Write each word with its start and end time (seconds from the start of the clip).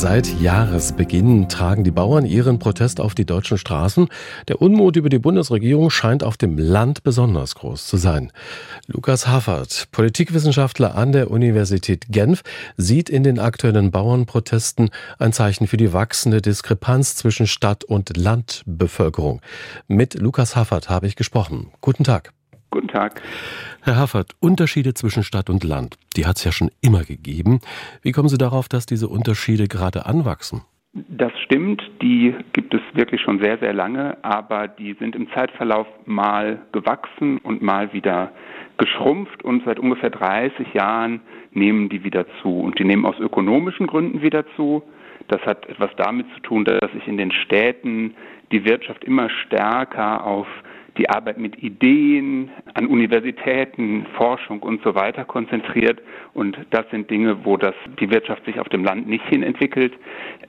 Seit 0.00 0.40
Jahresbeginn 0.40 1.48
tragen 1.48 1.82
die 1.82 1.90
Bauern 1.90 2.24
ihren 2.24 2.60
Protest 2.60 3.00
auf 3.00 3.16
die 3.16 3.26
deutschen 3.26 3.58
Straßen. 3.58 4.06
Der 4.46 4.62
Unmut 4.62 4.94
über 4.94 5.08
die 5.08 5.18
Bundesregierung 5.18 5.90
scheint 5.90 6.22
auf 6.22 6.36
dem 6.36 6.56
Land 6.56 7.02
besonders 7.02 7.56
groß 7.56 7.84
zu 7.88 7.96
sein. 7.96 8.30
Lukas 8.86 9.26
Haffert, 9.26 9.88
Politikwissenschaftler 9.90 10.94
an 10.94 11.10
der 11.10 11.32
Universität 11.32 12.06
Genf, 12.10 12.42
sieht 12.76 13.10
in 13.10 13.24
den 13.24 13.40
aktuellen 13.40 13.90
Bauernprotesten 13.90 14.90
ein 15.18 15.32
Zeichen 15.32 15.66
für 15.66 15.76
die 15.76 15.92
wachsende 15.92 16.40
Diskrepanz 16.40 17.16
zwischen 17.16 17.48
Stadt- 17.48 17.82
und 17.82 18.16
Landbevölkerung. 18.16 19.40
Mit 19.88 20.14
Lukas 20.14 20.54
Haffert 20.54 20.88
habe 20.88 21.08
ich 21.08 21.16
gesprochen. 21.16 21.72
Guten 21.80 22.04
Tag. 22.04 22.32
Guten 22.70 22.88
Tag. 22.88 23.22
Herr 23.82 23.96
Haffert, 23.96 24.32
Unterschiede 24.40 24.94
zwischen 24.94 25.22
Stadt 25.22 25.48
und 25.48 25.64
Land, 25.64 25.96
die 26.16 26.26
hat 26.26 26.36
es 26.36 26.44
ja 26.44 26.52
schon 26.52 26.70
immer 26.82 27.04
gegeben. 27.04 27.60
Wie 28.02 28.12
kommen 28.12 28.28
Sie 28.28 28.38
darauf, 28.38 28.68
dass 28.68 28.86
diese 28.86 29.08
Unterschiede 29.08 29.68
gerade 29.68 30.06
anwachsen? 30.06 30.62
Das 30.92 31.32
stimmt, 31.44 31.82
die 32.02 32.34
gibt 32.52 32.74
es 32.74 32.80
wirklich 32.94 33.20
schon 33.20 33.40
sehr, 33.40 33.58
sehr 33.58 33.72
lange, 33.72 34.16
aber 34.22 34.68
die 34.68 34.94
sind 34.94 35.14
im 35.14 35.30
Zeitverlauf 35.32 35.86
mal 36.06 36.60
gewachsen 36.72 37.38
und 37.38 37.62
mal 37.62 37.92
wieder 37.92 38.32
geschrumpft 38.78 39.44
und 39.44 39.64
seit 39.64 39.78
ungefähr 39.78 40.10
30 40.10 40.72
Jahren 40.72 41.20
nehmen 41.52 41.88
die 41.88 42.04
wieder 42.04 42.26
zu. 42.42 42.60
Und 42.60 42.78
die 42.78 42.84
nehmen 42.84 43.04
aus 43.04 43.18
ökonomischen 43.18 43.86
Gründen 43.86 44.22
wieder 44.22 44.44
zu. 44.56 44.82
Das 45.28 45.42
hat 45.42 45.66
etwas 45.68 45.90
damit 45.96 46.26
zu 46.34 46.40
tun, 46.40 46.64
dass 46.64 46.90
sich 46.92 47.06
in 47.06 47.18
den 47.18 47.32
Städten 47.32 48.14
die 48.50 48.64
Wirtschaft 48.64 49.04
immer 49.04 49.28
stärker 49.28 50.24
auf 50.24 50.46
die 50.98 51.08
Arbeit 51.08 51.38
mit 51.38 51.62
Ideen 51.62 52.50
an 52.74 52.86
Universitäten, 52.86 54.04
Forschung 54.16 54.60
und 54.60 54.82
so 54.82 54.94
weiter 54.94 55.24
konzentriert. 55.24 56.00
Und 56.34 56.58
das 56.70 56.84
sind 56.90 57.10
Dinge, 57.10 57.44
wo 57.44 57.56
das, 57.56 57.74
die 58.00 58.10
Wirtschaft 58.10 58.44
sich 58.44 58.60
auf 58.60 58.68
dem 58.68 58.84
Land 58.84 59.08
nicht 59.08 59.24
hin 59.26 59.42
entwickelt. 59.42 59.92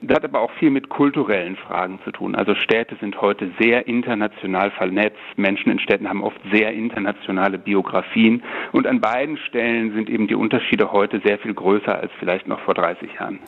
Das 0.02 0.16
hat 0.16 0.24
aber 0.24 0.40
auch 0.40 0.50
viel 0.52 0.70
mit 0.70 0.88
kulturellen 0.88 1.56
Fragen 1.56 2.00
zu 2.04 2.10
tun. 2.10 2.34
Also 2.34 2.54
Städte 2.54 2.96
sind 3.00 3.20
heute 3.20 3.50
sehr 3.60 3.86
international 3.86 4.70
vernetzt. 4.72 5.18
Menschen 5.36 5.70
in 5.70 5.78
Städten 5.78 6.08
haben 6.08 6.22
oft 6.22 6.40
sehr 6.52 6.72
internationale 6.72 7.58
Biografien. 7.58 8.42
Und 8.72 8.86
an 8.86 9.00
beiden 9.00 9.36
Stellen 9.36 9.92
sind 9.94 10.10
eben 10.10 10.26
die 10.26 10.34
Unterschiede 10.34 10.92
heute 10.92 11.20
sehr 11.24 11.38
viel 11.38 11.54
größer 11.54 11.94
als 11.94 12.10
vielleicht 12.18 12.48
noch 12.48 12.60
vor 12.60 12.74
30 12.74 13.14
Jahren. 13.14 13.38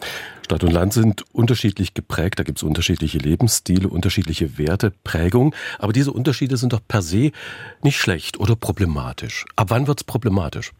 Stadt 0.53 0.65
und 0.65 0.71
Land 0.73 0.93
sind 0.93 1.25
unterschiedlich 1.33 1.95
geprägt. 1.95 2.39
Da 2.39 2.43
gibt 2.43 2.59
es 2.59 2.63
unterschiedliche 2.63 3.17
Lebensstile, 3.17 3.89
unterschiedliche 3.89 4.59
Werte, 4.59 4.93
Prägungen. 5.03 5.55
Aber 5.79 5.95
diese 5.95 6.13
Unterschiede 6.13 6.59
sind 6.59 6.75
doch 6.75 6.83
per 6.87 7.01
se 7.01 7.33
nicht 7.83 7.97
schlecht 7.97 8.39
oder 8.39 8.55
problematisch. 8.55 9.47
Ab 9.57 9.71
wann 9.71 9.87
wird 9.87 10.01
es 10.01 10.05
problematisch? 10.05 10.73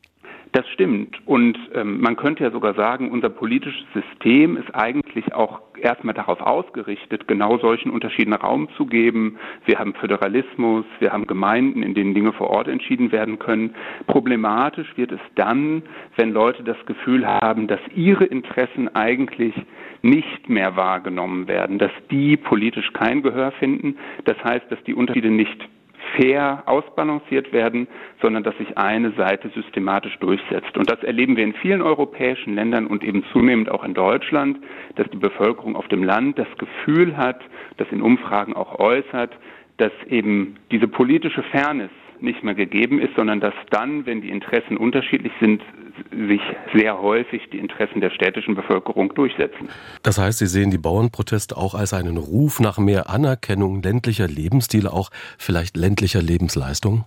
Das 0.53 0.69
stimmt. 0.69 1.17
Und 1.27 1.59
ähm, 1.75 2.03
man 2.03 2.15
könnte 2.17 2.45
ja 2.45 2.51
sogar 2.51 2.75
sagen, 2.75 3.11
unser 3.11 3.31
politisches 3.31 3.87
System 3.95 4.59
ist 4.59 4.75
eigentlich 4.75 5.33
auch 5.35 5.63
erstmal 5.81 6.13
darauf 6.13 6.43
ausgerichtet, 6.43 7.27
genau 7.27 7.57
solchen 7.57 7.91
Unterschieden 7.91 8.35
Raum 8.35 8.69
zu 8.77 8.85
geben. 8.85 9.39
Wir 9.65 9.79
haben 9.79 9.95
Föderalismus, 9.95 10.85
wir 10.99 11.11
haben 11.11 11.27
Gemeinden, 11.27 11.83
in 11.83 11.95
denen 11.95 12.13
Dinge 12.13 12.35
vor 12.35 12.51
Ort 12.51 12.69
entschieden 12.69 13.13
werden 13.13 13.39
können. 13.39 13.75
Problematisch 14.07 14.95
wird 14.97 15.13
es 15.13 15.21
dann, 15.37 15.85
wenn 16.17 16.33
Leute 16.33 16.63
das 16.63 16.77
Gefühl 16.85 17.27
haben, 17.27 17.67
dass 17.67 17.81
ihre 17.95 18.25
Interessen 18.25 18.95
eigentlich 18.95 19.55
nicht 20.03 20.51
mehr 20.51 20.77
wahrgenommen 20.77 21.49
werden, 21.49 21.79
dass 21.79 21.93
die 22.11 22.37
politisch 22.37 22.93
kein 22.93 23.23
Gehör 23.23 23.53
finden. 23.53 23.97
Das 24.25 24.37
heißt, 24.45 24.71
dass 24.71 24.83
die 24.85 24.95
Unterschiede 24.95 25.31
nicht 25.31 25.67
fair 26.17 26.63
ausbalanciert 26.67 27.53
werden, 27.53 27.89
sondern 28.21 28.43
dass 28.43 28.57
sich 28.59 28.77
eine 28.77 29.13
Seite 29.13 29.49
systematisch 29.51 30.19
durchsetzt. 30.19 30.77
Und 30.77 30.91
das 30.91 31.03
erleben 31.03 31.37
wir 31.37 31.45
in 31.45 31.55
vielen 31.55 31.83
europäischen 31.83 32.55
Ländern 32.55 32.87
und 32.87 33.05
eben 33.05 33.25
zunehmend 33.33 33.71
auch 33.71 33.85
in 33.85 33.95
Deutschland, 33.95 34.59
dass 34.97 35.09
die 35.11 35.19
Bevölkerung 35.19 35.77
auf 35.77 35.89
dem 35.89 36.03
Land 36.03 36.39
das 36.39 36.49
Gefühl 36.59 37.17
hat, 37.17 37.41
das 37.77 37.89
in 37.91 38.03
Umfragen 38.03 38.55
auch 38.55 38.79
äußert, 38.79 39.33
dass 39.79 39.93
eben 40.09 40.57
diese 40.71 40.89
politische 40.89 41.43
Fairness 41.45 41.91
nicht 42.23 42.43
mehr 42.43 42.55
gegeben 42.55 43.01
ist, 43.01 43.15
sondern 43.17 43.41
dass 43.41 43.55
dann, 43.71 44.07
wenn 44.07 44.21
die 44.21 44.31
Interessen 44.31 44.77
unterschiedlich 44.77 45.33
sind, 45.41 45.63
sich 46.11 46.41
sehr 46.75 47.01
häufig 47.01 47.43
die 47.53 47.59
Interessen 47.59 48.01
der 48.01 48.11
städtischen 48.11 48.55
Bevölkerung 48.55 49.15
durchsetzen. 49.15 49.69
Das 50.03 50.19
heißt, 50.19 50.39
Sie 50.39 50.47
sehen 50.47 50.71
die 50.71 50.79
Bauernproteste 50.79 51.57
auch 51.57 51.75
als 51.75 51.93
einen 51.93 52.17
Ruf 52.17 52.61
nach 52.61 52.79
mehr 52.79 53.11
Anerkennung 53.11 53.83
ländlicher 53.83 54.29
Lebensstile, 54.29 54.93
auch 54.93 55.11
vielleicht 55.39 55.77
ländlicher 55.77 56.23
Lebensleistungen? 56.23 57.05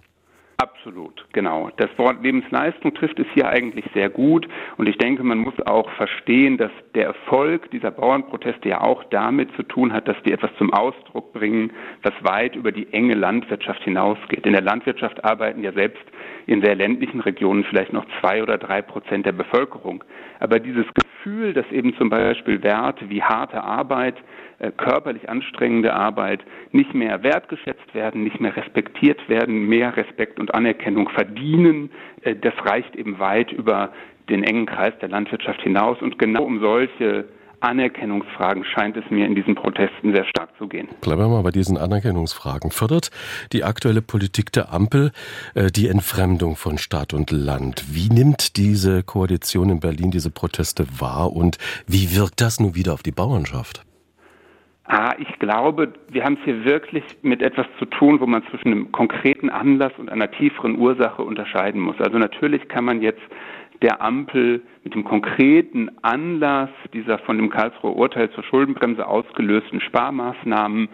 Absolut, 0.58 1.26
genau. 1.34 1.70
Das 1.76 1.90
Wort 1.98 2.24
Lebensleistung 2.24 2.94
trifft 2.94 3.20
es 3.20 3.28
hier 3.34 3.50
eigentlich 3.50 3.86
sehr 3.94 4.10
gut. 4.10 4.48
Und 4.78 4.88
ich 4.88 4.98
denke, 4.98 5.22
man 5.24 5.40
muss 5.40 5.54
auch 5.66 5.90
verstehen, 5.92 6.58
dass 6.58 6.72
der 6.94 7.08
Erfolg 7.08 7.70
dieser 7.72 7.92
Bauernproteste 7.92 8.70
ja 8.70 8.82
auch 8.82 9.04
damit 9.06 9.54
zu 9.58 9.64
tun 9.64 9.92
hat, 9.92 10.08
dass 10.08 10.16
die 10.24 10.32
etwas 10.32 10.52
zum 10.58 10.74
Ausdruck 10.74 11.34
bringen, 11.34 11.72
was 12.04 12.14
weit 12.22 12.56
über 12.56 12.72
die 12.72 12.92
enge 12.94 13.16
Landwirtschaft 13.16 13.84
hinausgeht. 13.84 14.46
In 14.46 14.54
der 14.54 14.62
Landwirtschaft 14.62 15.26
arbeiten 15.26 15.62
ja 15.62 15.74
selbst 15.74 16.04
in 16.46 16.62
sehr 16.64 16.76
ländlichen 16.76 17.20
Regionen 17.20 17.66
vielleicht 17.66 17.92
noch 17.92 18.06
zwei 18.22 18.42
oder 18.42 18.58
drei 18.58 18.82
Prozent 18.82 19.26
der 19.26 19.34
Bevölkerung. 19.34 20.06
Aber 20.40 20.60
dieses 20.60 20.86
Gefühl, 20.86 21.15
dass 21.54 21.70
eben 21.72 21.96
zum 21.96 22.10
Beispiel 22.10 22.62
Werte 22.62 23.10
wie 23.10 23.22
harte 23.22 23.64
Arbeit, 23.64 24.16
äh, 24.60 24.72
körperlich 24.72 25.28
anstrengende 25.28 25.94
Arbeit 25.94 26.44
nicht 26.72 26.94
mehr 26.94 27.24
wertgeschätzt 27.24 27.94
werden, 27.94 28.24
nicht 28.24 28.40
mehr 28.40 28.56
respektiert 28.56 29.28
werden, 29.28 29.68
mehr 29.68 29.98
Respekt 29.98 30.40
und 30.40 30.54
Anerkennung 30.54 31.10
verdienen. 31.10 31.90
Äh, 32.22 32.36
das 32.36 32.54
reicht 32.64 32.96
eben 32.96 33.20
weit 33.20 33.52
über 33.52 33.92
den 34.30 34.44
engen 34.44 34.66
Kreis 34.66 34.94
der 35.02 35.10
Landwirtschaft 35.10 35.62
hinaus. 35.62 36.02
Und 36.02 36.20
genau 36.20 36.44
um 36.44 36.60
solche 36.60 37.26
Anerkennungsfragen 37.66 38.64
scheint 38.64 38.96
es 38.96 39.04
mir 39.10 39.26
in 39.26 39.36
diesen 39.36 39.56
Protesten 39.56 40.14
sehr 40.14 40.26
stark 40.26 40.50
zu 40.58 40.68
gehen. 40.68 40.88
Bleiben 41.02 41.22
wir 41.22 41.28
mal 41.28 41.42
bei 41.42 41.52
diesen 41.52 41.78
Anerkennungsfragen. 41.78 42.72
Fördert 42.72 43.10
die 43.54 43.64
aktuelle 43.64 44.02
Politik 44.02 44.52
der 44.52 44.72
Ampel 44.72 45.12
äh, 45.56 45.72
die 45.72 45.88
Entfremdung 45.88 46.56
von 46.56 46.78
Stadt 46.78 47.14
und 47.14 47.32
Land? 47.32 47.86
Wie 47.90 48.10
nimmt 48.14 48.58
diese 48.58 49.04
Koalition 49.04 49.70
in 49.70 49.80
Berlin 49.80 50.12
diese 50.12 50.32
Proteste 50.32 50.86
wahr 51.00 51.34
und 51.34 51.58
wie 51.88 52.16
wirkt 52.16 52.42
das 52.42 52.60
nun 52.60 52.76
wieder 52.76 52.94
auf 52.94 53.04
die 53.04 53.12
Bauernschaft? 53.12 53.84
Ah, 54.88 55.16
ich 55.18 55.40
glaube, 55.40 55.94
wir 56.10 56.24
haben 56.24 56.38
es 56.40 56.46
hier 56.46 56.64
wirklich 56.64 57.04
mit 57.24 57.42
etwas 57.42 57.66
zu 57.80 57.86
tun, 57.86 58.20
wo 58.20 58.28
man 58.28 58.44
zwischen 58.52 58.68
einem 58.68 58.92
konkreten 58.92 59.50
Anlass 59.50 59.92
und 59.98 60.12
einer 60.12 60.30
tieferen 60.30 60.78
Ursache 60.78 61.24
unterscheiden 61.24 61.82
muss. 61.82 62.00
Also 62.00 62.20
natürlich 62.20 62.68
kann 62.68 62.86
man 62.86 63.02
jetzt 63.02 63.22
der 63.86 64.02
Ampel 64.02 64.64
mit 64.84 64.96
dem 64.96 65.04
konkreten 65.04 65.92
Anlass 66.02 66.72
dieser 66.92 67.20
von 67.20 67.38
dem 67.38 67.52
Karlsruher 67.52 67.96
Urteil 67.96 68.32
zur 68.32 68.44
Schuldenbremse 68.44 69.06
ausgelösten 69.08 69.80
Sparmaßnahmen 69.80 70.90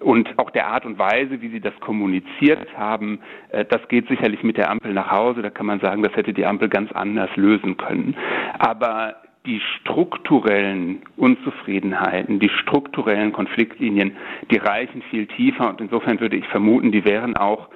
und 0.00 0.28
auch 0.40 0.50
der 0.50 0.66
Art 0.66 0.84
und 0.84 0.98
Weise, 0.98 1.40
wie 1.40 1.50
sie 1.50 1.60
das 1.60 1.78
kommuniziert 1.78 2.66
haben, 2.76 3.20
äh, 3.50 3.64
das 3.64 3.86
geht 3.86 4.08
sicherlich 4.08 4.42
mit 4.42 4.56
der 4.56 4.70
Ampel 4.70 4.92
nach 4.92 5.12
Hause. 5.12 5.42
Da 5.42 5.50
kann 5.50 5.66
man 5.66 5.78
sagen, 5.78 6.02
das 6.02 6.16
hätte 6.16 6.32
die 6.32 6.44
Ampel 6.44 6.68
ganz 6.68 6.90
anders 6.90 7.30
lösen 7.36 7.76
können. 7.76 8.16
Aber 8.58 9.14
die 9.46 9.60
strukturellen 9.80 11.02
Unzufriedenheiten, 11.16 12.40
die 12.40 12.48
strukturellen 12.48 13.32
Konfliktlinien, 13.32 14.16
die 14.50 14.56
reichen 14.56 15.02
viel 15.10 15.26
tiefer 15.26 15.68
und 15.68 15.80
insofern 15.80 16.18
würde 16.18 16.36
ich 16.36 16.46
vermuten, 16.48 16.90
die 16.90 17.04
wären 17.04 17.36
auch 17.36 17.68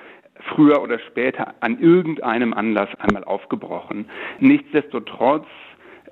früher 0.48 0.82
oder 0.82 0.98
später 0.98 1.54
an 1.60 1.78
irgendeinem 1.80 2.52
Anlass 2.54 2.88
einmal 2.98 3.24
aufgebrochen. 3.24 4.06
Nichtsdestotrotz 4.40 5.46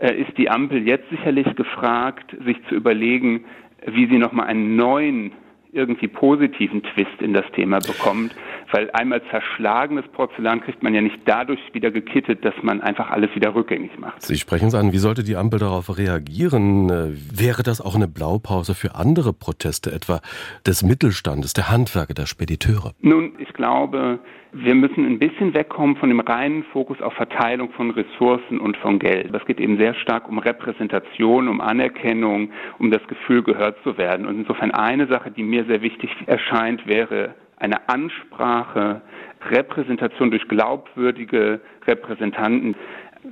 äh, 0.00 0.14
ist 0.14 0.36
die 0.38 0.50
Ampel 0.50 0.86
jetzt 0.86 1.08
sicherlich 1.10 1.54
gefragt, 1.56 2.36
sich 2.44 2.56
zu 2.68 2.74
überlegen, 2.74 3.44
wie 3.86 4.06
sie 4.06 4.18
nochmal 4.18 4.46
einen 4.46 4.76
neuen 4.76 5.32
irgendwie 5.74 6.08
positiven 6.08 6.82
Twist 6.82 7.20
in 7.20 7.32
das 7.32 7.44
Thema 7.54 7.78
bekommt, 7.80 8.34
weil 8.72 8.90
einmal 8.92 9.22
zerschlagenes 9.30 10.04
Porzellan 10.12 10.60
kriegt 10.60 10.82
man 10.82 10.94
ja 10.94 11.00
nicht 11.00 11.18
dadurch 11.26 11.60
wieder 11.72 11.90
gekittet, 11.90 12.44
dass 12.44 12.54
man 12.62 12.80
einfach 12.80 13.10
alles 13.10 13.34
wieder 13.34 13.54
rückgängig 13.54 13.98
macht. 13.98 14.22
Sie 14.22 14.36
sprechen 14.36 14.68
es 14.68 14.74
an, 14.74 14.92
wie 14.92 14.98
sollte 14.98 15.24
die 15.24 15.36
Ampel 15.36 15.58
darauf 15.58 15.96
reagieren? 15.96 16.90
Äh, 16.90 17.12
wäre 17.32 17.62
das 17.62 17.80
auch 17.80 17.94
eine 17.94 18.08
Blaupause 18.08 18.74
für 18.74 18.94
andere 18.94 19.32
Proteste, 19.32 19.92
etwa 19.92 20.20
des 20.66 20.82
Mittelstandes, 20.82 21.52
der 21.52 21.70
Handwerker, 21.70 22.14
der 22.14 22.26
Spediteure? 22.26 22.92
Nun, 23.00 23.32
ich 23.38 23.52
glaube, 23.52 24.20
wir 24.56 24.74
müssen 24.76 25.04
ein 25.04 25.18
bisschen 25.18 25.52
wegkommen 25.52 25.96
von 25.96 26.08
dem 26.08 26.20
reinen 26.20 26.62
Fokus 26.64 27.00
auf 27.02 27.12
Verteilung 27.14 27.70
von 27.72 27.90
Ressourcen 27.90 28.60
und 28.60 28.76
von 28.76 29.00
Geld. 29.00 29.34
Es 29.34 29.44
geht 29.46 29.58
eben 29.58 29.78
sehr 29.78 29.94
stark 29.94 30.28
um 30.28 30.38
Repräsentation, 30.38 31.48
um 31.48 31.60
Anerkennung, 31.60 32.50
um 32.78 32.92
das 32.92 33.04
Gefühl, 33.08 33.42
gehört 33.42 33.76
zu 33.82 33.98
werden. 33.98 34.26
Und 34.26 34.38
insofern 34.38 34.70
eine 34.70 35.08
Sache, 35.08 35.32
die 35.32 35.42
mir 35.42 35.64
sehr 35.64 35.82
wichtig 35.82 36.10
erscheint, 36.26 36.86
wäre 36.86 37.34
eine 37.56 37.88
Ansprache, 37.88 39.02
Repräsentation 39.50 40.30
durch 40.30 40.46
glaubwürdige 40.46 41.60
Repräsentanten. 41.86 42.76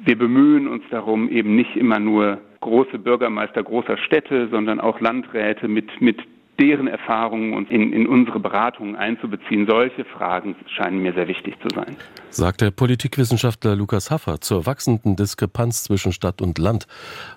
Wir 0.05 0.19
bemühen 0.19 0.67
uns 0.67 0.83
darum, 0.91 1.29
eben 1.29 1.55
nicht 1.55 1.77
immer 1.77 2.01
nur 2.01 2.39
große 2.61 2.99
Bürgermeister 2.99 3.63
großer 3.63 3.97
Städte, 3.97 4.49
sondern 4.49 4.81
auch 4.81 5.01
Landräte 5.01 5.69
mit, 5.69 6.01
mit 6.01 6.19
deren 6.61 6.87
Erfahrungen 6.87 7.55
und 7.55 7.71
in, 7.71 7.93
in 7.93 8.07
unsere 8.07 8.39
Beratungen 8.41 8.97
einzubeziehen. 8.97 9.67
Solche 9.67 10.05
Fragen 10.05 10.55
scheinen 10.77 11.03
mir 11.03 11.13
sehr 11.13 11.29
wichtig 11.29 11.55
zu 11.61 11.69
sein. 11.75 11.97
Sagt 12.31 12.61
der 12.61 12.71
Politikwissenschaftler 12.71 13.75
Lukas 13.75 14.11
Haffer 14.11 14.41
zur 14.41 14.67
wachsenden 14.67 15.17
Diskrepanz 15.17 15.85
zwischen 15.85 16.13
Stadt 16.13 16.43
und 16.43 16.59
Land. 16.59 16.87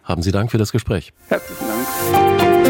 Haben 0.03 0.21
Sie 0.21 0.31
Dank 0.31 0.51
für 0.51 0.57
das 0.57 0.71
Gespräch. 0.71 1.13
Herzlichen 1.29 1.67
Dank. 1.67 2.64